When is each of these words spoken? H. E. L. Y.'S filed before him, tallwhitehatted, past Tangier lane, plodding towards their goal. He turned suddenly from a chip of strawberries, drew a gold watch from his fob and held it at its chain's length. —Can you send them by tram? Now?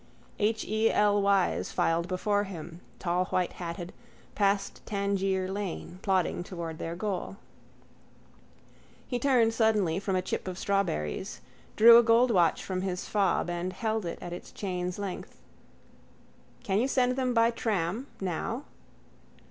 H. 0.39 0.65
E. 0.65 0.89
L. 0.91 1.21
Y.'S 1.21 1.71
filed 1.71 2.07
before 2.07 2.45
him, 2.45 2.81
tallwhitehatted, 2.99 3.89
past 4.33 4.83
Tangier 4.87 5.47
lane, 5.47 5.99
plodding 6.01 6.43
towards 6.43 6.79
their 6.79 6.95
goal. 6.95 7.37
He 9.07 9.19
turned 9.19 9.53
suddenly 9.53 9.99
from 9.99 10.15
a 10.15 10.23
chip 10.23 10.47
of 10.47 10.57
strawberries, 10.57 11.39
drew 11.75 11.99
a 11.99 12.03
gold 12.03 12.31
watch 12.31 12.63
from 12.63 12.81
his 12.81 13.07
fob 13.07 13.47
and 13.47 13.73
held 13.73 14.07
it 14.07 14.17
at 14.23 14.33
its 14.33 14.51
chain's 14.51 14.97
length. 14.97 15.39
—Can 16.63 16.79
you 16.79 16.87
send 16.87 17.11
them 17.15 17.35
by 17.35 17.51
tram? 17.51 18.07
Now? 18.19 18.63